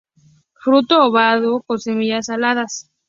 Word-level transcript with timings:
Fruto 0.55 0.97
obovado, 1.03 1.61
con 1.61 1.77
semillas 1.79 2.29
aladas. 2.29 2.89